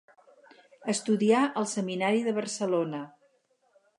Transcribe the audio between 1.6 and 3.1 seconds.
al seminari de Barcelona.